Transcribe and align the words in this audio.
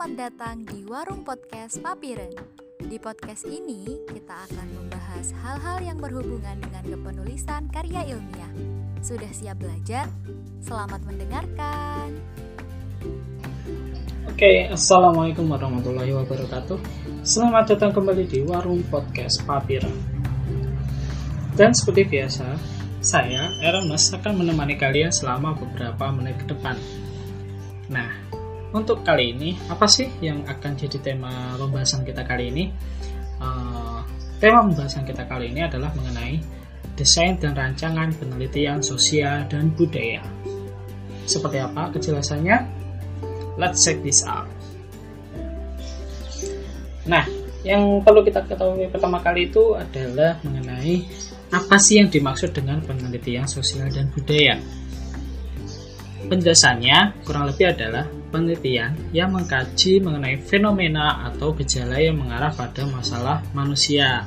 Selamat 0.00 0.32
datang 0.32 0.64
di 0.64 0.80
Warung 0.88 1.20
Podcast 1.28 1.76
Papiren. 1.84 2.32
Di 2.80 2.96
podcast 2.96 3.44
ini, 3.44 4.00
kita 4.08 4.48
akan 4.48 4.68
membahas 4.72 5.28
hal-hal 5.44 5.92
yang 5.92 6.00
berhubungan 6.00 6.56
dengan 6.56 6.88
kepenulisan 6.88 7.68
karya 7.68 8.08
ilmiah. 8.08 8.48
Sudah 9.04 9.28
siap 9.28 9.60
belajar? 9.60 10.08
Selamat 10.64 11.04
mendengarkan. 11.04 12.16
Oke, 14.24 14.72
Assalamualaikum 14.72 15.44
warahmatullahi 15.44 16.16
wabarakatuh 16.16 16.80
Selamat 17.20 17.76
datang 17.76 17.92
kembali 17.92 18.24
di 18.24 18.40
Warung 18.40 18.80
Podcast 18.88 19.44
Papiren 19.44 19.92
Dan 21.60 21.76
seperti 21.76 22.08
biasa, 22.08 22.56
saya, 23.04 23.52
Eramas, 23.60 24.08
akan 24.16 24.32
menemani 24.32 24.80
kalian 24.80 25.12
selama 25.12 25.52
beberapa 25.60 26.08
menit 26.08 26.40
ke 26.40 26.56
depan 26.56 26.80
Nah, 27.92 28.29
untuk 28.70 29.02
kali 29.02 29.34
ini, 29.34 29.58
apa 29.66 29.86
sih 29.90 30.06
yang 30.22 30.46
akan 30.46 30.78
jadi 30.78 30.98
tema 31.02 31.58
pembahasan 31.58 32.06
kita 32.06 32.22
kali 32.22 32.54
ini? 32.54 32.64
Uh, 33.40 34.04
tema 34.38 34.62
pembahasan 34.62 35.02
kita 35.02 35.26
kali 35.26 35.50
ini 35.50 35.66
adalah 35.66 35.90
mengenai 35.96 36.38
desain 36.94 37.40
dan 37.40 37.56
rancangan 37.56 38.12
penelitian 38.20 38.84
sosial 38.84 39.48
dan 39.48 39.72
budaya 39.72 40.20
Seperti 41.24 41.56
apa 41.62 41.88
kejelasannya? 41.96 42.56
Let's 43.56 43.80
check 43.86 44.02
this 44.04 44.26
out. 44.26 44.50
Nah, 47.08 47.24
yang 47.66 48.00
perlu 48.04 48.22
kita 48.22 48.44
ketahui 48.46 48.88
pertama 48.88 49.20
kali 49.20 49.48
itu 49.48 49.74
adalah 49.76 50.38
mengenai 50.44 51.04
apa 51.50 51.76
sih 51.82 51.98
yang 51.98 52.08
dimaksud 52.08 52.54
dengan 52.54 52.78
penelitian 52.82 53.46
sosial 53.50 53.90
dan 53.90 54.10
budaya. 54.14 54.58
Penjelasannya 56.30 57.26
kurang 57.26 57.50
lebih 57.50 57.74
adalah 57.74 58.06
penelitian 58.30 58.94
yang 59.10 59.34
mengkaji 59.34 59.98
mengenai 59.98 60.38
fenomena 60.38 61.26
atau 61.26 61.50
gejala 61.58 61.98
yang 61.98 62.22
mengarah 62.22 62.54
pada 62.54 62.86
masalah 62.86 63.42
manusia, 63.50 64.22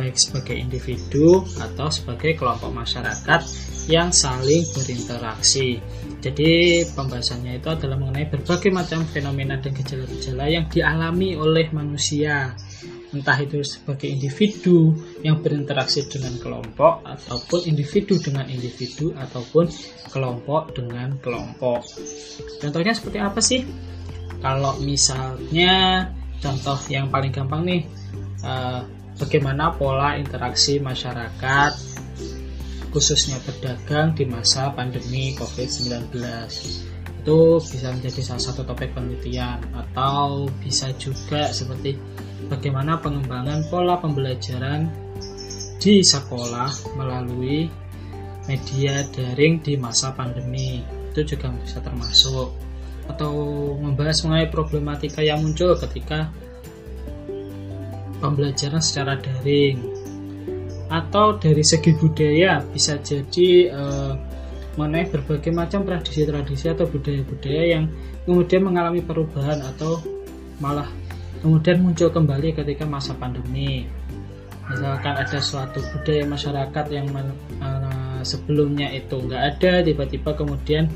baik 0.00 0.16
sebagai 0.16 0.56
individu 0.56 1.44
atau 1.60 1.92
sebagai 1.92 2.32
kelompok 2.40 2.72
masyarakat 2.72 3.44
yang 3.92 4.08
saling 4.08 4.64
berinteraksi. 4.72 5.84
Jadi 6.24 6.80
pembahasannya 6.96 7.60
itu 7.60 7.68
adalah 7.68 8.00
mengenai 8.00 8.32
berbagai 8.32 8.72
macam 8.72 9.04
fenomena 9.04 9.60
dan 9.60 9.76
gejala-gejala 9.76 10.48
yang 10.48 10.64
dialami 10.72 11.36
oleh 11.36 11.68
manusia 11.76 12.56
entah 13.14 13.38
itu 13.38 13.62
sebagai 13.62 14.10
individu 14.10 14.92
yang 15.22 15.38
berinteraksi 15.38 16.10
dengan 16.10 16.34
kelompok 16.42 17.06
ataupun 17.06 17.70
individu 17.70 18.18
dengan 18.18 18.50
individu 18.50 19.14
ataupun 19.14 19.70
kelompok 20.10 20.74
dengan 20.74 21.14
kelompok. 21.22 21.86
Contohnya 22.58 22.92
seperti 22.92 23.18
apa 23.22 23.38
sih? 23.38 23.62
Kalau 24.42 24.76
misalnya 24.82 26.10
contoh 26.42 26.76
yang 26.90 27.08
paling 27.08 27.32
gampang 27.32 27.62
nih, 27.64 27.82
eh, 28.42 28.80
bagaimana 29.16 29.72
pola 29.78 30.18
interaksi 30.18 30.82
masyarakat 30.82 31.72
khususnya 32.94 33.42
pedagang 33.42 34.14
di 34.14 34.22
masa 34.22 34.70
pandemi 34.70 35.34
COVID-19 35.34 36.14
itu 37.24 37.40
bisa 37.58 37.88
menjadi 37.90 38.20
salah 38.20 38.44
satu 38.52 38.62
topik 38.62 38.94
penelitian 38.94 39.58
atau 39.74 40.46
bisa 40.62 40.92
juga 40.94 41.50
seperti 41.50 41.96
bagaimana 42.48 43.00
pengembangan 43.00 43.66
pola 43.68 43.96
pembelajaran 44.00 44.88
di 45.80 46.00
sekolah 46.00 46.96
melalui 46.96 47.68
media 48.48 49.04
daring 49.12 49.60
di 49.60 49.76
masa 49.76 50.12
pandemi. 50.12 50.80
Itu 51.12 51.36
juga 51.36 51.52
bisa 51.52 51.80
termasuk. 51.80 52.48
Atau 53.04 53.32
membahas 53.76 54.24
mengenai 54.24 54.48
problematika 54.48 55.20
yang 55.20 55.44
muncul 55.44 55.76
ketika 55.76 56.32
pembelajaran 58.20 58.80
secara 58.80 59.20
daring. 59.20 59.84
Atau 60.88 61.36
dari 61.36 61.64
segi 61.64 61.92
budaya 61.96 62.64
bisa 62.64 62.96
jadi 63.00 63.48
uh, 63.72 64.12
mengenai 64.74 65.06
berbagai 65.12 65.52
macam 65.54 65.86
tradisi-tradisi 65.86 66.66
atau 66.72 66.88
budaya-budaya 66.88 67.64
yang 67.78 67.84
kemudian 68.26 68.62
mengalami 68.66 69.00
perubahan 69.04 69.62
atau 69.62 70.02
malah 70.58 70.86
kemudian 71.40 71.82
muncul 71.82 72.08
kembali 72.10 72.54
ketika 72.54 72.84
masa 72.84 73.16
pandemi. 73.16 73.88
Misalkan 74.64 75.14
ada 75.20 75.38
suatu 75.44 75.80
budaya 75.92 76.24
masyarakat 76.24 76.86
yang 76.88 77.06
uh, 77.60 78.20
sebelumnya 78.24 78.88
itu 78.96 79.20
nggak 79.20 79.42
ada 79.56 79.84
tiba-tiba 79.84 80.32
kemudian 80.32 80.88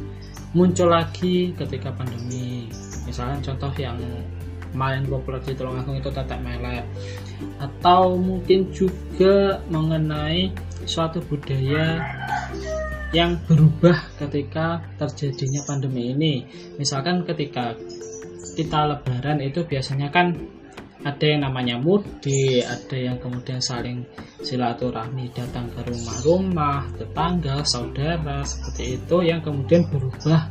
muncul 0.56 0.88
lagi 0.88 1.52
ketika 1.52 1.92
pandemi. 1.92 2.72
Misalkan 3.04 3.44
contoh 3.44 3.72
yang 3.76 4.00
kemarin 4.72 5.04
populer 5.08 5.40
di 5.44 5.52
Tulungagung 5.56 5.96
itu 6.00 6.10
tetek 6.12 6.40
melet. 6.40 6.84
Atau 7.60 8.16
mungkin 8.16 8.72
juga 8.72 9.60
mengenai 9.68 10.52
suatu 10.88 11.20
budaya 11.24 12.00
yang 13.16 13.40
berubah 13.48 14.12
ketika 14.20 14.84
terjadinya 15.00 15.64
pandemi 15.64 16.12
ini. 16.12 16.34
Misalkan 16.76 17.24
ketika 17.24 17.72
kita 18.58 18.90
lebaran 18.90 19.38
itu 19.38 19.62
biasanya 19.62 20.10
kan 20.10 20.34
ada 21.06 21.22
yang 21.22 21.46
namanya 21.46 21.78
mudik, 21.78 22.66
ada 22.66 22.98
yang 22.98 23.22
kemudian 23.22 23.62
saling 23.62 24.02
silaturahmi 24.42 25.30
datang 25.30 25.70
ke 25.70 25.86
rumah-rumah, 25.86 26.90
tetangga, 26.98 27.62
saudara, 27.62 28.42
seperti 28.42 28.98
itu 28.98 29.16
yang 29.22 29.38
kemudian 29.38 29.86
berubah 29.86 30.50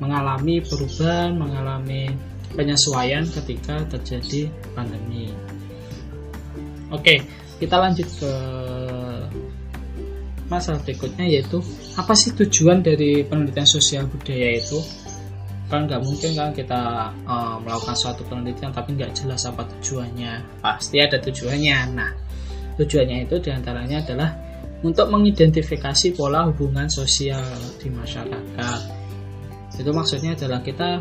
mengalami 0.00 0.64
perubahan, 0.64 1.36
mengalami 1.36 2.16
penyesuaian 2.56 3.28
ketika 3.28 3.84
terjadi 3.92 4.48
pandemi. 4.72 5.28
Oke, 6.88 7.20
kita 7.60 7.76
lanjut 7.76 8.08
ke 8.08 8.32
masalah 10.48 10.80
berikutnya 10.80 11.28
yaitu 11.28 11.60
apa 11.96 12.16
sih 12.16 12.32
tujuan 12.32 12.80
dari 12.80 13.20
penelitian 13.28 13.68
sosial 13.68 14.08
budaya 14.08 14.56
itu? 14.56 15.01
Kan 15.72 15.88
nggak 15.88 16.04
mungkin 16.04 16.36
kan 16.36 16.52
kita 16.52 17.08
uh, 17.24 17.56
melakukan 17.64 17.96
suatu 17.96 18.28
penelitian 18.28 18.76
tapi 18.76 18.92
nggak 18.92 19.16
jelas 19.16 19.48
apa 19.48 19.64
tujuannya. 19.64 20.60
Pasti 20.60 21.00
ada 21.00 21.16
tujuannya. 21.16 21.96
Nah, 21.96 22.12
tujuannya 22.76 23.24
itu 23.24 23.40
di 23.40 23.48
antaranya 23.48 24.04
adalah 24.04 24.36
untuk 24.84 25.08
mengidentifikasi 25.08 26.12
pola 26.12 26.44
hubungan 26.44 26.92
sosial 26.92 27.40
di 27.80 27.88
masyarakat. 27.88 28.80
Itu 29.80 29.88
maksudnya 29.96 30.36
adalah 30.36 30.60
kita 30.60 31.00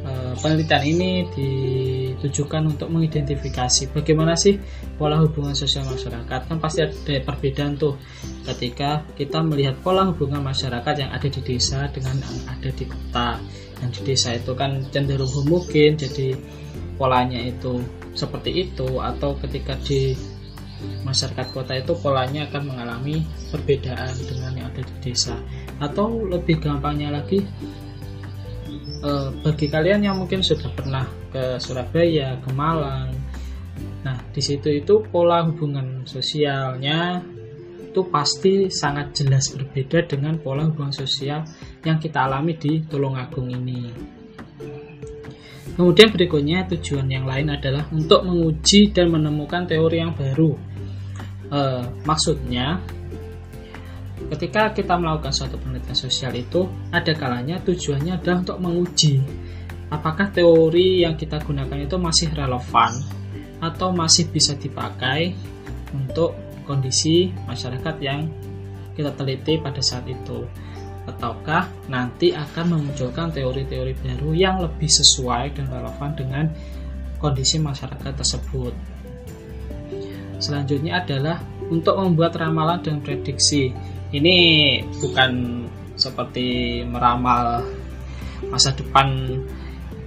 Eh, 0.00 0.34
penelitian 0.40 0.82
ini 0.96 1.10
ditujukan 1.28 2.72
untuk 2.72 2.88
mengidentifikasi 2.88 3.92
bagaimana 3.92 4.32
sih 4.32 4.56
pola 4.96 5.20
hubungan 5.20 5.52
sosial 5.52 5.84
masyarakat 5.84 6.48
kan 6.48 6.56
pasti 6.56 6.80
ada 6.80 7.20
perbedaan 7.20 7.76
tuh 7.76 8.00
ketika 8.48 9.04
kita 9.12 9.44
melihat 9.44 9.76
pola 9.84 10.08
hubungan 10.08 10.40
masyarakat 10.40 10.94
yang 11.04 11.10
ada 11.12 11.28
di 11.28 11.40
desa 11.44 11.84
dengan 11.92 12.16
yang 12.16 12.42
ada 12.48 12.70
di 12.72 12.84
kota 12.88 13.44
yang 13.80 13.90
di 13.90 14.00
desa 14.04 14.36
itu 14.36 14.52
kan 14.52 14.84
cenderung 14.92 15.28
homogen 15.28 15.96
jadi 15.96 16.36
polanya 17.00 17.40
itu 17.40 17.80
seperti 18.12 18.68
itu 18.68 19.00
atau 19.00 19.32
ketika 19.40 19.78
di 19.80 20.12
masyarakat 21.04 21.46
kota 21.52 21.76
itu 21.76 21.92
polanya 22.00 22.48
akan 22.48 22.72
mengalami 22.72 23.24
perbedaan 23.52 24.12
dengan 24.24 24.52
yang 24.56 24.66
ada 24.72 24.82
di 24.84 24.94
desa. 25.10 25.36
Atau 25.80 26.28
lebih 26.28 26.60
gampangnya 26.60 27.12
lagi 27.12 27.44
uh, 29.04 29.28
bagi 29.44 29.66
kalian 29.68 30.04
yang 30.04 30.16
mungkin 30.16 30.40
sudah 30.40 30.68
pernah 30.72 31.04
ke 31.30 31.60
Surabaya, 31.60 32.40
ke 32.40 32.50
Malang, 32.52 33.12
nah 34.02 34.16
di 34.32 34.42
situ 34.42 34.68
itu 34.72 35.04
pola 35.08 35.44
hubungan 35.46 36.04
sosialnya 36.04 37.22
itu 37.90 38.06
pasti 38.06 38.70
sangat 38.70 39.18
jelas 39.18 39.50
berbeda 39.50 40.06
dengan 40.06 40.38
pola 40.38 40.62
hubungan 40.70 40.94
sosial 40.94 41.42
yang 41.82 41.98
kita 41.98 42.22
alami 42.22 42.54
di 42.54 42.86
Tulungagung 42.86 43.50
ini. 43.50 43.90
Kemudian 45.74 46.14
berikutnya 46.14 46.70
tujuan 46.70 47.10
yang 47.10 47.26
lain 47.26 47.50
adalah 47.50 47.90
untuk 47.90 48.22
menguji 48.22 48.94
dan 48.94 49.10
menemukan 49.10 49.66
teori 49.66 49.98
yang 49.98 50.14
baru. 50.14 50.54
E, 51.50 51.60
maksudnya 52.06 52.78
ketika 54.30 54.70
kita 54.70 54.94
melakukan 54.94 55.34
suatu 55.34 55.58
penelitian 55.58 55.98
sosial 55.98 56.30
itu 56.38 56.70
ada 56.94 57.10
kalanya 57.18 57.58
tujuannya 57.58 58.22
adalah 58.22 58.38
untuk 58.46 58.58
menguji 58.62 59.18
apakah 59.90 60.30
teori 60.30 61.02
yang 61.02 61.18
kita 61.18 61.42
gunakan 61.42 61.82
itu 61.82 61.98
masih 61.98 62.30
relevan 62.30 62.94
atau 63.58 63.90
masih 63.90 64.30
bisa 64.30 64.54
dipakai 64.54 65.34
untuk 65.92 66.32
kondisi 66.70 67.34
masyarakat 67.50 67.98
yang 67.98 68.30
kita 68.94 69.10
teliti 69.18 69.58
pada 69.58 69.82
saat 69.82 70.06
itu. 70.06 70.46
Ataukah 71.10 71.66
nanti 71.90 72.30
akan 72.30 72.78
memunculkan 72.78 73.34
teori-teori 73.34 73.98
baru 73.98 74.30
yang 74.30 74.62
lebih 74.62 74.86
sesuai 74.86 75.58
dan 75.58 75.66
relevan 75.66 76.14
dengan 76.14 76.44
kondisi 77.18 77.58
masyarakat 77.58 78.14
tersebut? 78.14 78.70
Selanjutnya 80.38 81.02
adalah 81.02 81.42
untuk 81.66 81.98
membuat 81.98 82.38
ramalan 82.38 82.78
dan 82.78 83.02
prediksi. 83.02 83.74
Ini 84.14 84.36
bukan 85.02 85.66
seperti 85.98 86.80
meramal 86.86 87.66
masa 88.48 88.72
depan 88.72 89.36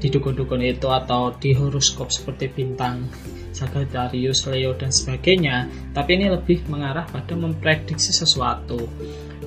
di 0.04 0.12
dukun-dukun 0.12 0.60
itu 0.60 0.92
atau 0.92 1.32
di 1.40 1.56
horoskop 1.56 2.12
seperti 2.12 2.52
bintang 2.52 3.08
Sagittarius, 3.56 4.44
Leo 4.52 4.76
dan 4.76 4.92
sebagainya, 4.92 5.72
tapi 5.96 6.20
ini 6.20 6.28
lebih 6.28 6.68
mengarah 6.68 7.08
pada 7.08 7.40
memprediksi 7.40 8.12
sesuatu. 8.12 8.84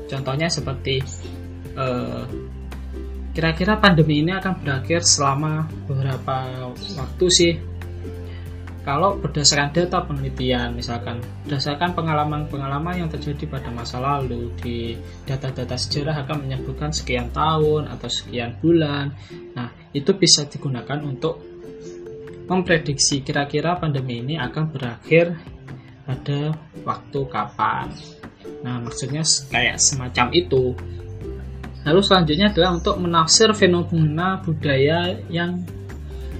Contohnya 0.08 0.48
seperti 0.48 1.04
kira 3.36 3.52
kira-kira 3.52 3.76
pandemi 3.76 4.24
ini 4.24 4.32
akan 4.32 4.64
berakhir 4.64 5.04
selama 5.04 5.68
beberapa 5.84 6.64
waktu 6.96 7.26
sih 7.28 7.52
kalau 8.86 9.18
berdasarkan 9.18 9.74
data 9.74 9.98
penelitian 10.06 10.78
misalkan 10.78 11.18
berdasarkan 11.42 11.90
pengalaman-pengalaman 11.98 13.02
yang 13.02 13.10
terjadi 13.10 13.50
pada 13.50 13.74
masa 13.74 13.98
lalu 13.98 14.54
di 14.62 14.94
data-data 15.26 15.74
sejarah 15.74 16.22
akan 16.22 16.46
menyebutkan 16.46 16.94
sekian 16.94 17.34
tahun 17.34 17.90
atau 17.90 18.06
sekian 18.06 18.54
bulan. 18.62 19.10
Nah 19.58 19.74
itu 19.90 20.14
bisa 20.14 20.46
digunakan 20.46 21.02
untuk 21.02 21.42
memprediksi 22.46 23.26
kira-kira 23.26 23.74
pandemi 23.74 24.22
ini 24.22 24.38
akan 24.38 24.70
berakhir 24.70 25.34
pada 26.06 26.54
waktu 26.86 27.20
kapan. 27.26 27.90
Nah 28.62 28.78
maksudnya 28.86 29.26
kayak 29.50 29.82
semacam 29.82 30.30
itu. 30.30 30.78
Lalu 31.82 32.00
selanjutnya 32.06 32.54
adalah 32.54 32.70
untuk 32.78 33.02
menafsir 33.02 33.50
fenomena 33.50 34.38
budaya 34.46 35.18
yang 35.26 35.66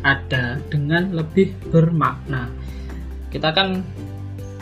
ada 0.07 0.63
dengan 0.71 1.11
lebih 1.11 1.59
bermakna. 1.67 2.47
Kita 3.27 3.51
kan 3.51 3.83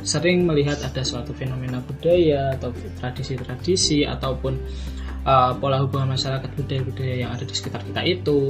sering 0.01 0.49
melihat 0.49 0.81
ada 0.81 1.05
suatu 1.05 1.37
fenomena 1.37 1.85
budaya 1.85 2.57
atau 2.57 2.73
tradisi-tradisi 3.01 4.05
ataupun 4.09 4.53
uh, 5.29 5.53
pola 5.61 5.85
hubungan 5.85 6.17
masyarakat 6.17 6.49
budaya-budaya 6.57 7.29
yang 7.29 7.31
ada 7.33 7.45
di 7.45 7.53
sekitar 7.53 7.85
kita 7.85 8.01
itu. 8.05 8.49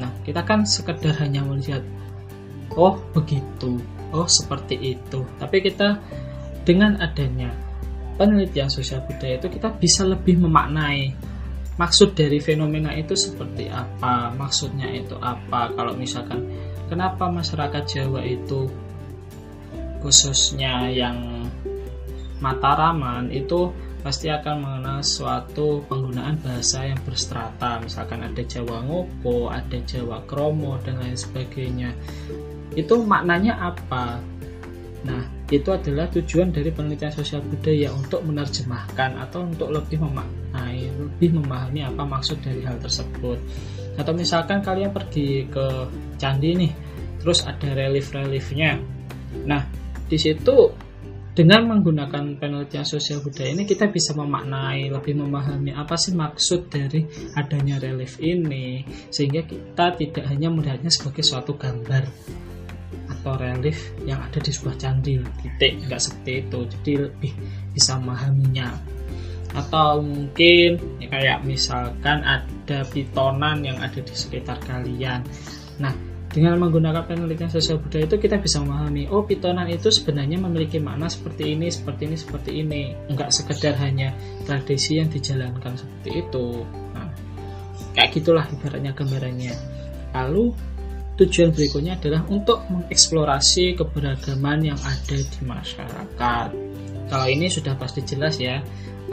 Nah, 0.00 0.10
kita 0.24 0.40
kan 0.44 0.64
sekedar 0.64 1.16
hanya 1.20 1.44
melihat 1.44 1.84
oh 2.76 3.00
begitu, 3.12 3.80
oh 4.12 4.28
seperti 4.28 4.96
itu. 4.96 5.20
Tapi 5.36 5.60
kita 5.64 6.00
dengan 6.64 6.96
adanya 7.00 7.52
penelitian 8.16 8.72
sosial 8.72 9.04
budaya 9.04 9.36
itu 9.36 9.48
kita 9.52 9.68
bisa 9.76 10.06
lebih 10.06 10.38
memaknai 10.40 11.12
maksud 11.74 12.14
dari 12.14 12.38
fenomena 12.38 12.94
itu 12.94 13.14
seperti 13.18 13.70
apa? 13.70 14.30
Maksudnya 14.34 14.90
itu 14.90 15.18
apa? 15.18 15.74
Kalau 15.74 15.94
misalkan 15.98 16.46
kenapa 16.86 17.26
masyarakat 17.30 17.82
Jawa 17.86 18.22
itu 18.22 18.70
khususnya 20.04 20.92
yang 20.92 21.48
Mataraman 22.42 23.32
itu 23.32 23.72
pasti 24.04 24.28
akan 24.28 24.60
mengenal 24.60 25.00
suatu 25.00 25.80
penggunaan 25.88 26.36
bahasa 26.44 26.84
yang 26.84 27.00
berstrata. 27.08 27.80
Misalkan 27.80 28.20
ada 28.20 28.42
Jawa 28.44 28.84
Ngopo, 28.84 29.48
ada 29.48 29.80
Jawa 29.88 30.20
Kromo 30.28 30.76
dan 30.84 31.00
lain 31.00 31.16
sebagainya. 31.16 31.96
Itu 32.76 33.00
maknanya 33.00 33.56
apa? 33.56 34.20
Nah 35.08 35.33
itu 35.54 35.70
adalah 35.70 36.10
tujuan 36.10 36.50
dari 36.50 36.74
penelitian 36.74 37.14
sosial 37.14 37.40
budaya 37.44 37.92
untuk 37.94 38.26
menerjemahkan 38.26 39.20
atau 39.28 39.46
untuk 39.46 39.70
lebih 39.70 40.02
memaknai, 40.02 40.90
lebih 40.90 41.38
memahami 41.38 41.86
apa 41.86 42.02
maksud 42.02 42.42
dari 42.42 42.64
hal 42.66 42.80
tersebut. 42.82 43.38
Atau 43.94 44.12
misalkan 44.16 44.64
kalian 44.64 44.90
pergi 44.90 45.46
ke 45.46 45.66
candi 46.18 46.50
nih, 46.58 46.72
terus 47.22 47.46
ada 47.46 47.70
relief-reliefnya. 47.70 48.82
Nah, 49.46 49.62
di 50.10 50.18
situ 50.18 50.74
dengan 51.34 51.66
menggunakan 51.66 52.38
penelitian 52.38 52.86
sosial 52.86 53.18
budaya 53.18 53.50
ini 53.50 53.66
kita 53.66 53.90
bisa 53.90 54.14
memaknai, 54.14 54.86
lebih 54.86 55.18
memahami 55.18 55.74
apa 55.74 55.98
sih 55.98 56.14
maksud 56.14 56.70
dari 56.70 57.02
adanya 57.34 57.82
relief 57.82 58.22
ini 58.22 58.86
sehingga 59.10 59.42
kita 59.42 59.98
tidak 59.98 60.30
hanya 60.30 60.46
melihatnya 60.54 60.94
sebagai 60.94 61.26
suatu 61.26 61.58
gambar 61.58 62.06
atau 63.24 63.40
relief 63.40 63.96
yang 64.04 64.20
ada 64.20 64.36
di 64.36 64.52
sebuah 64.52 64.76
candi 64.76 65.16
titik 65.40 65.80
nggak 65.88 65.96
seperti 65.96 66.44
itu. 66.44 66.58
Jadi 66.68 66.92
lebih 67.08 67.32
bisa 67.72 67.96
memahaminya. 67.96 68.68
Atau 69.56 70.04
mungkin 70.04 70.76
ya 71.00 71.08
kayak 71.08 71.38
misalkan 71.48 72.20
ada 72.20 72.84
pitonan 72.92 73.64
yang 73.64 73.80
ada 73.80 73.96
di 73.96 74.12
sekitar 74.12 74.60
kalian. 74.68 75.24
Nah 75.80 75.96
dengan 76.28 76.60
menggunakan 76.60 77.08
penelitian 77.08 77.48
sosial 77.48 77.80
budaya 77.80 78.04
itu 78.04 78.20
kita 78.20 78.36
bisa 78.42 78.60
memahami 78.60 79.08
oh 79.08 79.24
pitonan 79.24 79.70
itu 79.72 79.88
sebenarnya 79.88 80.36
memiliki 80.36 80.82
makna 80.82 81.08
seperti 81.08 81.56
ini 81.56 81.72
seperti 81.72 82.12
ini 82.12 82.16
seperti 82.20 82.50
ini. 82.60 82.82
Enggak 83.08 83.32
sekedar 83.32 83.72
hanya 83.80 84.12
tradisi 84.44 85.00
yang 85.00 85.08
dijalankan 85.08 85.80
seperti 85.80 86.28
itu. 86.28 86.60
Nah, 86.92 87.08
kayak 87.96 88.20
gitulah 88.20 88.44
ibaratnya 88.52 88.92
gambarannya. 88.92 89.54
Lalu 90.12 90.73
Tujuan 91.14 91.54
berikutnya 91.54 91.94
adalah 91.94 92.26
untuk 92.26 92.66
mengeksplorasi 92.66 93.78
keberagaman 93.78 94.74
yang 94.74 94.80
ada 94.82 95.14
di 95.14 95.40
masyarakat. 95.46 96.48
Kalau 97.06 97.26
ini 97.30 97.46
sudah 97.46 97.78
pasti 97.78 98.02
jelas 98.02 98.34
ya, 98.42 98.58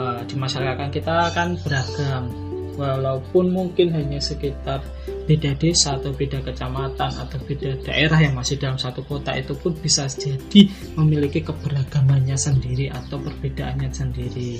eh, 0.02 0.20
di 0.26 0.34
masyarakat 0.34 0.88
kita 0.90 1.30
kan 1.30 1.54
beragam, 1.62 2.26
walaupun 2.74 3.52
mungkin 3.52 3.92
hanya 3.92 4.18
sekitar 4.18 4.80
beda 5.28 5.54
desa 5.54 6.00
atau 6.00 6.10
beda 6.10 6.42
kecamatan 6.42 7.12
atau 7.14 7.38
beda 7.46 7.78
daerah 7.86 8.18
yang 8.18 8.34
masih 8.34 8.58
dalam 8.58 8.80
satu 8.80 9.06
kota 9.06 9.36
itu 9.38 9.54
pun 9.54 9.76
bisa 9.76 10.08
jadi 10.10 10.66
memiliki 10.98 11.44
keberagamannya 11.44 12.34
sendiri 12.34 12.90
atau 12.90 13.20
perbedaannya 13.22 13.90
sendiri. 13.92 14.58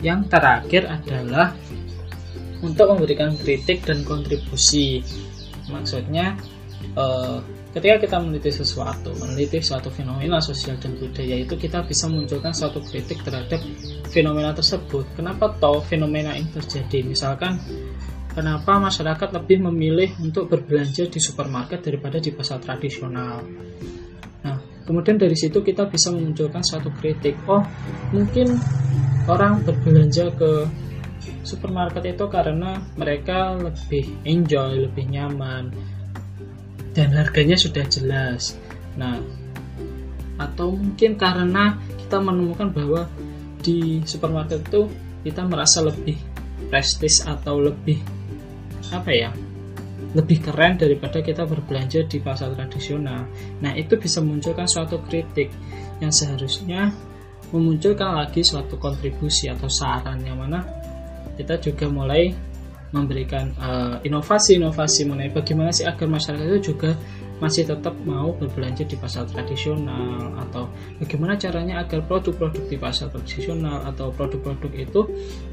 Yang 0.00 0.20
terakhir 0.32 0.82
adalah 0.88 1.52
untuk 2.60 2.92
memberikan 2.92 3.36
kritik 3.38 3.84
dan 3.84 4.04
kontribusi 4.04 5.04
maksudnya 5.70 6.36
uh, 6.98 7.38
ketika 7.70 8.02
kita 8.02 8.16
meneliti 8.18 8.50
sesuatu 8.50 9.14
meneliti 9.22 9.62
suatu 9.62 9.88
fenomena 9.94 10.42
sosial 10.42 10.74
dan 10.82 10.98
budaya 10.98 11.38
itu 11.38 11.54
kita 11.54 11.86
bisa 11.86 12.10
munculkan 12.10 12.50
suatu 12.50 12.82
kritik 12.82 13.22
terhadap 13.22 13.62
fenomena 14.10 14.50
tersebut. 14.50 15.06
Kenapa 15.14 15.54
toh 15.62 15.78
fenomena 15.86 16.34
ini 16.34 16.50
terjadi? 16.50 17.06
Misalkan 17.06 17.62
kenapa 18.34 18.82
masyarakat 18.82 19.28
lebih 19.38 19.62
memilih 19.70 20.10
untuk 20.18 20.50
berbelanja 20.50 21.06
di 21.06 21.20
supermarket 21.22 21.78
daripada 21.86 22.18
di 22.18 22.34
pasar 22.34 22.58
tradisional? 22.58 23.46
Nah 24.42 24.58
kemudian 24.82 25.14
dari 25.14 25.38
situ 25.38 25.62
kita 25.62 25.86
bisa 25.86 26.10
memunculkan 26.10 26.66
suatu 26.66 26.90
kritik. 26.98 27.38
Oh 27.46 27.62
mungkin 28.10 28.58
orang 29.30 29.62
berbelanja 29.62 30.34
ke 30.34 30.66
supermarket 31.44 32.16
itu 32.16 32.24
karena 32.28 32.80
mereka 32.96 33.56
lebih 33.56 34.08
enjoy, 34.24 34.88
lebih 34.88 35.08
nyaman 35.08 35.72
dan 36.96 37.14
harganya 37.14 37.54
sudah 37.54 37.84
jelas. 37.86 38.58
Nah, 38.98 39.22
atau 40.40 40.74
mungkin 40.74 41.20
karena 41.20 41.78
kita 42.06 42.18
menemukan 42.18 42.72
bahwa 42.72 43.06
di 43.60 44.00
supermarket 44.08 44.64
itu 44.66 44.88
kita 45.22 45.44
merasa 45.44 45.84
lebih 45.84 46.16
prestis 46.72 47.20
atau 47.22 47.60
lebih 47.60 48.00
apa 48.90 49.12
ya? 49.12 49.30
lebih 50.10 50.42
keren 50.42 50.74
daripada 50.74 51.22
kita 51.22 51.46
berbelanja 51.46 52.02
di 52.02 52.18
pasar 52.18 52.50
tradisional. 52.58 53.30
Nah, 53.62 53.78
itu 53.78 53.94
bisa 53.94 54.18
memunculkan 54.18 54.66
suatu 54.66 54.98
kritik 55.06 55.54
yang 56.02 56.10
seharusnya 56.10 56.90
memunculkan 57.54 58.18
lagi 58.18 58.42
suatu 58.42 58.78
kontribusi 58.78 59.50
atau 59.50 59.70
saran 59.70 60.22
yang 60.22 60.38
mana 60.38 60.66
kita 61.38 61.58
juga 61.60 61.86
mulai 61.90 62.32
memberikan 62.90 63.54
eh, 63.54 63.96
inovasi-inovasi 64.10 65.06
uh, 65.06 65.14
mengenai 65.14 65.30
bagaimana 65.30 65.70
sih 65.70 65.86
agar 65.86 66.10
masyarakat 66.10 66.42
itu 66.42 66.74
juga 66.74 66.98
masih 67.40 67.64
tetap 67.64 67.96
mau 68.04 68.36
berbelanja 68.36 68.84
di 68.84 68.98
pasar 69.00 69.24
tradisional 69.24 70.36
atau 70.44 70.68
bagaimana 71.00 71.40
caranya 71.40 71.80
agar 71.80 72.04
produk-produk 72.04 72.68
di 72.68 72.76
pasar 72.76 73.08
tradisional 73.08 73.80
atau 73.88 74.12
produk-produk 74.12 74.72
itu 74.76 75.00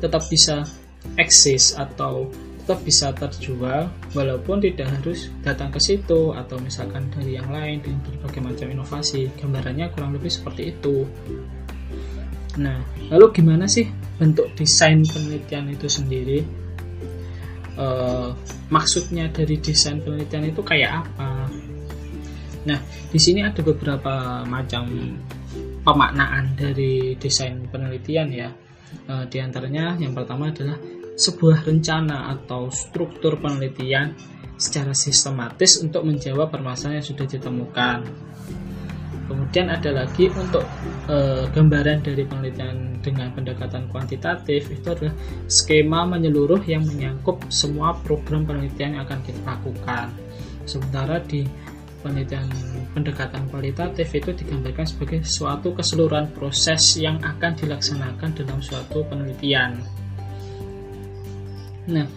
tetap 0.04 0.28
bisa 0.28 0.68
eksis 1.16 1.80
atau 1.80 2.28
tetap 2.68 2.84
bisa 2.84 3.16
terjual 3.16 3.88
walaupun 4.12 4.60
tidak 4.60 4.92
harus 5.00 5.32
datang 5.40 5.72
ke 5.72 5.80
situ 5.80 6.36
atau 6.36 6.60
misalkan 6.60 7.08
dari 7.16 7.40
yang 7.40 7.48
lain 7.48 7.80
dengan 7.80 8.04
berbagai 8.04 8.44
macam 8.44 8.68
inovasi. 8.68 9.32
Gambarannya 9.40 9.88
kurang 9.96 10.12
lebih 10.12 10.28
seperti 10.28 10.76
itu. 10.76 11.08
Nah 12.60 12.84
lalu 13.08 13.32
gimana 13.32 13.72
sih 13.72 13.88
bentuk 14.18 14.52
desain 14.58 15.02
penelitian 15.06 15.70
itu 15.72 15.88
sendiri. 15.88 16.42
Uh, 17.78 18.34
maksudnya 18.74 19.30
dari 19.30 19.62
desain 19.62 20.02
penelitian 20.02 20.50
itu 20.50 20.62
kayak 20.66 21.06
apa? 21.06 21.46
Nah 22.66 22.80
di 23.14 23.20
sini 23.22 23.46
ada 23.46 23.62
beberapa 23.62 24.42
macam 24.44 24.90
pemaknaan 25.86 26.58
dari 26.58 27.16
desain 27.22 27.70
penelitian 27.70 28.28
ya. 28.34 28.50
Uh, 29.08 29.24
di 29.30 29.38
antaranya 29.38 29.96
yang 30.02 30.18
pertama 30.18 30.50
adalah 30.50 30.76
sebuah 31.18 31.66
rencana 31.66 32.34
atau 32.34 32.70
struktur 32.74 33.38
penelitian 33.38 34.14
secara 34.58 34.94
sistematis 34.98 35.78
untuk 35.82 36.02
menjawab 36.02 36.50
permasalahan 36.50 37.02
yang 37.02 37.08
sudah 37.08 37.26
ditemukan 37.30 37.98
Kemudian 39.28 39.68
ada 39.68 39.92
lagi 39.92 40.32
untuk 40.32 40.64
e, 41.12 41.48
gambaran 41.52 42.00
dari 42.00 42.24
penelitian 42.24 43.04
dengan 43.04 43.28
pendekatan 43.36 43.92
kuantitatif 43.92 44.72
itu 44.72 44.88
adalah 44.88 45.12
skema 45.52 46.08
menyeluruh 46.08 46.64
yang 46.64 46.88
menyangkut 46.88 47.52
semua 47.52 47.92
program 48.08 48.48
penelitian 48.48 48.96
yang 48.96 49.04
akan 49.04 49.20
kita 49.28 49.40
lakukan. 49.44 50.08
Sementara 50.64 51.20
di 51.28 51.44
penelitian 52.00 52.48
pendekatan 52.96 53.52
kualitatif 53.52 54.08
itu 54.16 54.32
digambarkan 54.32 54.88
sebagai 54.88 55.20
suatu 55.28 55.76
keseluruhan 55.76 56.32
proses 56.32 56.96
yang 56.96 57.20
akan 57.20 57.52
dilaksanakan 57.52 58.32
dalam 58.32 58.64
suatu 58.64 59.04
penelitian. 59.12 59.76
Nah, 61.92 62.08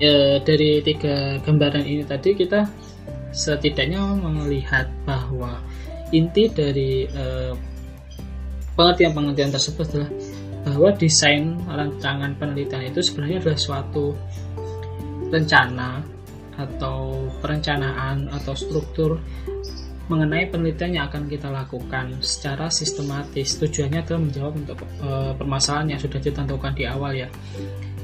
e, 0.00 0.40
dari 0.40 0.80
tiga 0.80 1.36
gambaran 1.44 1.84
ini 1.84 2.08
tadi 2.08 2.32
kita 2.32 2.64
setidaknya 3.34 4.00
melihat 4.22 4.86
bahwa 5.02 5.58
inti 6.14 6.46
dari 6.48 7.10
pengertian 7.10 7.58
pengertian-pengertian 8.74 9.50
tersebut 9.54 9.86
adalah 9.94 10.10
bahwa 10.64 10.88
desain 10.96 11.60
rancangan 11.68 12.32
penelitian 12.40 12.88
itu 12.88 13.04
sebenarnya 13.04 13.38
adalah 13.44 13.60
suatu 13.60 14.16
rencana 15.28 16.00
atau 16.54 17.28
perencanaan 17.42 18.30
atau 18.30 18.54
struktur 18.54 19.18
mengenai 20.06 20.52
penelitian 20.52 21.00
yang 21.00 21.04
akan 21.08 21.26
kita 21.32 21.48
lakukan 21.48 22.20
secara 22.20 22.68
sistematis. 22.68 23.56
Tujuannya 23.56 24.04
adalah 24.04 24.20
menjawab 24.20 24.52
untuk 24.60 24.78
e, 25.00 25.10
permasalahan 25.34 25.96
yang 25.96 26.00
sudah 26.00 26.20
ditentukan 26.20 26.72
di 26.76 26.84
awal 26.84 27.12
ya 27.16 27.28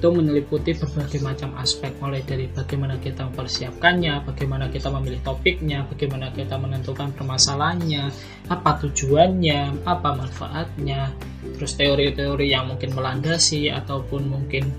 itu 0.00 0.08
meliputi 0.08 0.72
berbagai 0.72 1.20
macam 1.20 1.52
aspek 1.60 1.92
mulai 2.00 2.24
dari 2.24 2.48
bagaimana 2.48 2.96
kita 2.96 3.28
mempersiapkannya, 3.28 4.24
bagaimana 4.24 4.72
kita 4.72 4.88
memilih 4.88 5.20
topiknya, 5.20 5.84
bagaimana 5.84 6.32
kita 6.32 6.56
menentukan 6.56 7.12
permasalahannya, 7.12 8.08
apa 8.48 8.80
tujuannya, 8.80 9.84
apa 9.84 10.08
manfaatnya, 10.16 11.12
terus 11.52 11.76
teori-teori 11.76 12.48
yang 12.48 12.72
mungkin 12.72 12.96
melandasi 12.96 13.68
ataupun 13.68 14.24
mungkin 14.24 14.72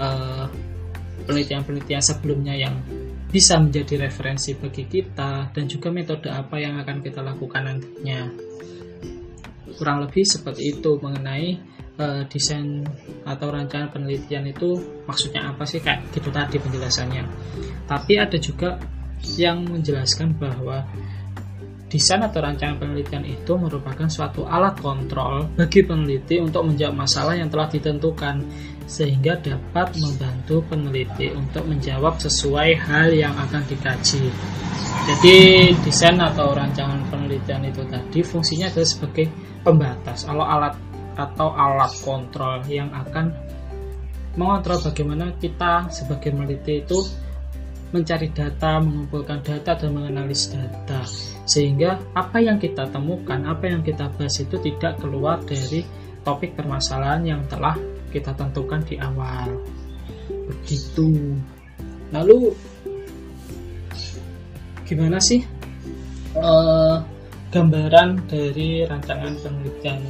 eh, 0.00 0.48
penelitian-penelitian 1.28 2.00
sebelumnya 2.00 2.56
yang 2.56 2.80
bisa 3.28 3.60
menjadi 3.60 4.08
referensi 4.08 4.56
bagi 4.56 4.88
kita 4.88 5.52
dan 5.52 5.64
juga 5.68 5.92
metode 5.92 6.32
apa 6.32 6.56
yang 6.56 6.80
akan 6.80 7.04
kita 7.04 7.20
lakukan 7.20 7.68
nantinya. 7.68 8.32
Kurang 9.76 10.08
lebih 10.08 10.24
seperti 10.24 10.72
itu 10.72 10.96
mengenai 10.96 11.73
uh, 11.98 12.22
desain 12.26 12.82
atau 13.26 13.48
rancangan 13.50 13.90
penelitian 13.94 14.48
itu 14.48 14.78
maksudnya 15.06 15.50
apa 15.50 15.64
sih 15.66 15.82
kayak 15.82 16.10
gitu 16.14 16.30
tadi 16.30 16.58
penjelasannya 16.58 17.24
tapi 17.86 18.18
ada 18.18 18.38
juga 18.40 18.80
yang 19.36 19.64
menjelaskan 19.64 20.36
bahwa 20.36 20.84
desain 21.94 22.18
atau 22.26 22.42
rancangan 22.42 22.82
penelitian 22.82 23.22
itu 23.22 23.54
merupakan 23.54 24.10
suatu 24.10 24.42
alat 24.50 24.74
kontrol 24.82 25.46
bagi 25.54 25.86
peneliti 25.86 26.42
untuk 26.42 26.66
menjawab 26.66 27.06
masalah 27.06 27.38
yang 27.38 27.46
telah 27.46 27.70
ditentukan 27.70 28.42
sehingga 28.84 29.38
dapat 29.38 29.94
membantu 30.02 30.60
peneliti 30.66 31.30
untuk 31.30 31.62
menjawab 31.70 32.18
sesuai 32.18 32.82
hal 32.82 33.14
yang 33.14 33.32
akan 33.38 33.62
dikaji. 33.70 34.26
Jadi 35.06 35.36
desain 35.86 36.18
atau 36.18 36.50
rancangan 36.50 36.98
penelitian 37.08 37.62
itu 37.70 37.86
tadi 37.86 38.20
fungsinya 38.26 38.74
adalah 38.74 38.88
sebagai 38.90 39.26
pembatas. 39.62 40.26
Kalau 40.26 40.42
alat 40.42 40.74
atau 41.14 41.54
alat 41.54 41.90
kontrol 42.02 42.62
yang 42.66 42.90
akan 42.92 43.30
mengontrol 44.34 44.82
bagaimana 44.82 45.34
kita 45.38 45.88
sebagai 45.94 46.34
peneliti 46.34 46.82
itu 46.82 46.98
mencari 47.94 48.34
data, 48.34 48.82
mengumpulkan 48.82 49.38
data 49.46 49.78
dan 49.78 49.94
menganalisis 49.94 50.50
data 50.50 51.06
sehingga 51.46 52.02
apa 52.18 52.42
yang 52.42 52.58
kita 52.58 52.90
temukan, 52.90 53.38
apa 53.46 53.70
yang 53.70 53.86
kita 53.86 54.10
bahas 54.18 54.34
itu 54.42 54.58
tidak 54.58 54.98
keluar 54.98 55.38
dari 55.46 55.86
topik 56.26 56.58
permasalahan 56.58 57.22
yang 57.22 57.40
telah 57.46 57.78
kita 58.10 58.34
tentukan 58.34 58.82
di 58.82 58.98
awal. 58.98 59.54
Begitu. 60.26 61.38
Lalu 62.10 62.50
gimana 64.88 65.22
sih 65.22 65.44
uh, 66.34 66.98
gambaran 67.54 68.26
dari 68.26 68.82
rancangan 68.82 69.38
penelitian 69.38 70.00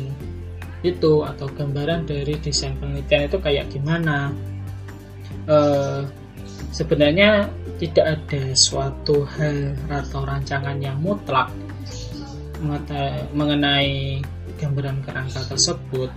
itu 0.84 1.24
atau 1.24 1.48
gambaran 1.48 2.04
dari 2.04 2.36
desain 2.38 2.76
penelitian 2.76 3.26
itu 3.26 3.38
kayak 3.40 3.72
gimana. 3.72 4.30
E, 5.48 5.56
sebenarnya 6.70 7.48
tidak 7.80 8.20
ada 8.20 8.54
suatu 8.54 9.24
hal 9.24 9.74
atau 9.88 10.22
rancangan 10.22 10.78
yang 10.78 11.00
mutlak 11.00 11.50
mengenai 13.34 14.22
gambaran 14.56 15.04
kerangka 15.04 15.44
tersebut 15.50 16.08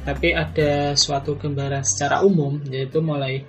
tapi 0.00 0.32
ada 0.32 0.96
suatu 0.96 1.36
gambaran 1.36 1.84
secara 1.84 2.24
umum 2.24 2.56
yaitu 2.72 3.04
mulai 3.04 3.44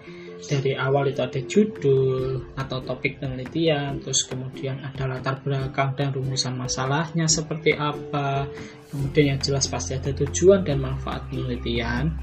dari 0.45 0.73
awal 0.73 1.09
itu 1.09 1.21
ada 1.21 1.41
judul 1.45 2.53
atau 2.57 2.81
topik 2.81 3.21
penelitian, 3.21 4.01
terus 4.01 4.25
kemudian 4.25 4.81
ada 4.81 5.05
latar 5.05 5.41
belakang 5.41 5.93
dan 5.93 6.09
rumusan 6.11 6.57
masalahnya 6.57 7.29
seperti 7.29 7.77
apa, 7.77 8.49
kemudian 8.89 9.37
yang 9.37 9.39
jelas 9.41 9.69
pasti 9.69 9.97
ada 9.97 10.09
tujuan 10.11 10.65
dan 10.65 10.81
manfaat 10.81 11.29
penelitian, 11.29 12.13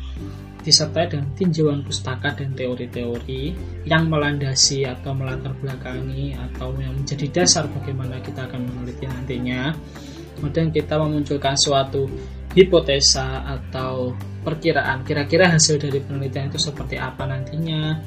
disertai 0.63 1.09
dengan 1.09 1.31
tinjauan 1.39 1.81
pustaka 1.87 2.35
dan 2.35 2.53
teori-teori 2.53 3.43
yang 3.87 4.11
melandasi 4.11 4.85
atau 4.85 5.15
melatar 5.15 5.55
belakangi 5.57 6.35
atau 6.35 6.75
yang 6.77 6.93
menjadi 6.93 7.43
dasar 7.43 7.71
bagaimana 7.71 8.19
kita 8.21 8.45
akan 8.51 8.67
meneliti 8.67 9.07
nantinya. 9.07 9.73
Kemudian 10.39 10.71
kita 10.71 11.03
memunculkan 11.03 11.59
suatu 11.59 12.07
hipotesa 12.59 13.47
atau 13.47 14.19
perkiraan. 14.43 15.07
Kira-kira 15.07 15.47
hasil 15.55 15.79
dari 15.79 16.03
penelitian 16.03 16.51
itu 16.51 16.59
seperti 16.59 16.99
apa 16.99 17.23
nantinya? 17.31 18.03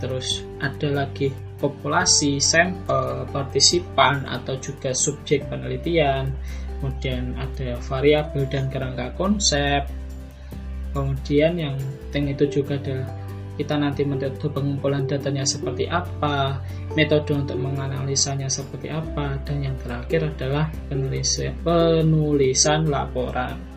Terus 0.00 0.40
ada 0.64 1.04
lagi 1.04 1.28
populasi 1.60 2.40
sampel 2.40 3.28
partisipan 3.28 4.24
atau 4.24 4.56
juga 4.56 4.96
subjek 4.96 5.44
penelitian. 5.52 6.32
Kemudian 6.80 7.36
ada 7.36 7.76
variabel 7.84 8.48
dan 8.48 8.72
kerangka 8.72 9.12
konsep. 9.20 9.84
Kemudian 10.96 11.60
yang 11.60 11.76
penting 12.08 12.32
itu 12.32 12.48
juga 12.48 12.80
ada 12.80 13.04
kita 13.60 13.76
nanti 13.76 14.08
metode 14.08 14.40
pengumpulan 14.40 15.04
datanya 15.04 15.44
seperti 15.44 15.84
apa, 15.84 16.64
metode 16.96 17.36
untuk 17.36 17.60
menganalisanya 17.60 18.48
seperti 18.48 18.88
apa, 18.88 19.36
dan 19.44 19.60
yang 19.60 19.76
terakhir 19.84 20.32
adalah 20.32 20.72
penulisan, 20.88 21.52
penulisan 21.60 22.88
laporan 22.88 23.69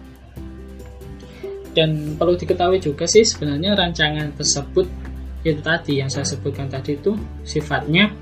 dan 1.74 2.16
perlu 2.16 2.38
diketahui 2.38 2.80
juga 2.80 3.10
sih 3.10 3.26
sebenarnya 3.26 3.74
rancangan 3.74 4.34
tersebut 4.38 4.88
itu 5.44 5.60
tadi 5.60 6.00
yang 6.00 6.08
saya 6.08 6.24
sebutkan 6.24 6.72
tadi 6.72 6.96
itu 6.96 7.18
sifatnya 7.44 8.14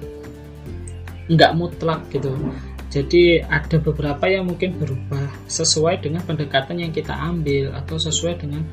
nggak 1.29 1.51
mutlak 1.53 2.09
gitu. 2.09 2.33
Jadi 2.91 3.39
ada 3.39 3.79
beberapa 3.79 4.27
yang 4.27 4.51
mungkin 4.51 4.75
berubah 4.75 5.47
sesuai 5.47 6.03
dengan 6.03 6.27
pendekatan 6.27 6.75
yang 6.81 6.91
kita 6.91 7.15
ambil 7.15 7.71
atau 7.71 7.95
sesuai 7.95 8.35
dengan 8.35 8.67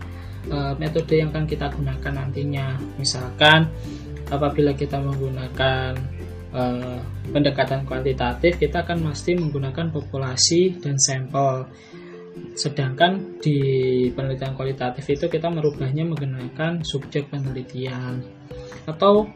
uh, 0.51 0.75
metode 0.75 1.23
yang 1.23 1.31
akan 1.31 1.47
kita 1.47 1.71
gunakan 1.71 2.13
nantinya. 2.27 2.75
Misalkan 2.99 3.71
apabila 4.27 4.75
kita 4.75 4.99
menggunakan 4.99 5.95
uh, 6.51 6.99
pendekatan 7.31 7.87
kuantitatif 7.87 8.59
kita 8.59 8.83
akan 8.83 9.13
mesti 9.13 9.39
menggunakan 9.39 9.93
populasi 9.93 10.83
dan 10.83 10.99
sampel 10.99 11.69
Sedangkan 12.59 13.39
di 13.39 13.59
penelitian 14.11 14.59
kualitatif 14.59 15.07
itu 15.15 15.31
kita 15.31 15.47
merubahnya 15.47 16.03
menggunakan 16.03 16.83
subjek 16.83 17.31
penelitian 17.31 18.19
atau 18.85 19.31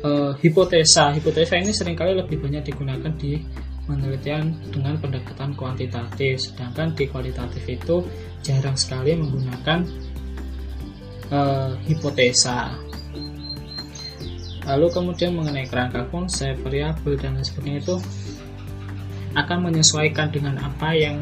e, 0.00 0.10
hipotesa. 0.40 1.12
Hipotesa 1.12 1.60
ini 1.60 1.76
sering 1.76 1.92
kali 1.92 2.16
lebih 2.16 2.40
banyak 2.40 2.72
digunakan 2.72 3.12
di 3.20 3.36
penelitian 3.84 4.54
dengan 4.70 4.96
pendekatan 4.96 5.52
kuantitatif, 5.58 6.40
sedangkan 6.40 6.94
di 6.96 7.04
kualitatif 7.10 7.64
itu 7.68 8.00
jarang 8.40 8.78
sekali 8.80 9.12
menggunakan 9.12 9.78
e, 11.28 11.40
hipotesa. 11.84 12.72
Lalu 14.62 14.86
kemudian 14.94 15.34
mengenai 15.34 15.66
kerangka 15.66 16.06
konsep, 16.08 16.54
variabel 16.62 17.18
dan 17.18 17.34
lain 17.34 17.42
sebagainya 17.42 17.82
itu 17.82 17.96
akan 19.34 19.58
menyesuaikan 19.68 20.30
dengan 20.30 20.60
apa 20.62 20.94
yang 20.94 21.18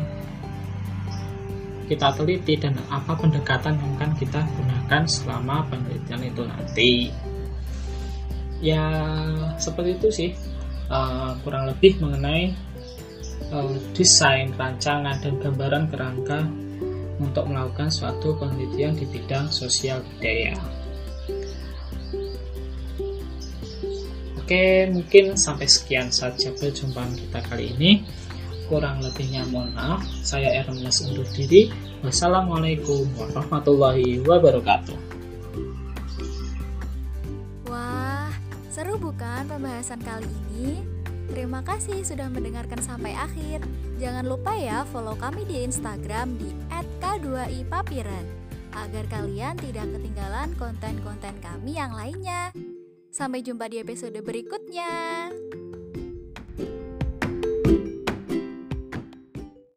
kita 1.90 2.14
teliti 2.14 2.54
dan 2.54 2.78
apa 2.86 3.18
pendekatan 3.18 3.74
yang 3.74 3.98
akan 3.98 4.12
kita 4.14 4.38
gunakan 4.54 5.02
selama 5.10 5.66
penelitian 5.66 6.22
itu 6.22 6.42
nanti 6.46 6.90
ya 8.62 8.86
seperti 9.58 9.98
itu 9.98 10.08
sih 10.14 10.30
uh, 10.86 11.34
kurang 11.42 11.66
lebih 11.66 11.98
mengenai 11.98 12.54
uh, 13.50 13.74
desain 13.90 14.54
rancangan 14.54 15.18
dan 15.18 15.34
gambaran 15.42 15.90
kerangka 15.90 16.46
untuk 17.18 17.50
melakukan 17.50 17.90
suatu 17.90 18.38
penelitian 18.38 18.94
di 18.94 19.10
bidang 19.10 19.50
sosial 19.50 19.98
budaya 20.14 20.54
Oke, 24.50 24.90
mungkin 24.90 25.38
sampai 25.38 25.70
sekian 25.70 26.10
saja 26.10 26.50
perjumpaan 26.50 27.14
kita 27.14 27.38
kali 27.38 27.70
ini. 27.70 28.02
Kurang 28.70 29.02
lebihnya 29.02 29.42
mohon 29.50 29.74
maaf. 29.74 30.06
Saya 30.22 30.62
Ernest 30.62 31.02
undur 31.02 31.26
diri. 31.34 31.74
Wassalamualaikum 32.06 33.02
warahmatullahi 33.18 34.22
wabarakatuh. 34.22 34.94
Wah, 37.66 38.30
seru 38.70 38.94
bukan 38.94 39.50
pembahasan 39.50 39.98
kali 40.06 40.30
ini? 40.54 40.86
Terima 41.34 41.66
kasih 41.66 42.06
sudah 42.06 42.30
mendengarkan 42.30 42.78
sampai 42.78 43.10
akhir. 43.18 43.66
Jangan 43.98 44.22
lupa 44.30 44.54
ya 44.54 44.86
follow 44.86 45.18
kami 45.18 45.42
di 45.50 45.66
Instagram 45.66 46.38
di 46.38 46.54
@k2ipapiren 47.02 48.26
agar 48.70 49.02
kalian 49.10 49.58
tidak 49.58 49.90
ketinggalan 49.98 50.54
konten-konten 50.54 51.34
kami 51.42 51.74
yang 51.74 51.90
lainnya. 51.90 52.54
Sampai 53.10 53.42
jumpa 53.42 53.66
di 53.66 53.82
episode 53.82 54.14
berikutnya. 54.22 55.26